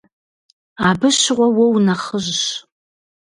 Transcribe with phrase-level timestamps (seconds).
[0.87, 2.43] Абы щыгъуэ уэ унэхъыжьщ.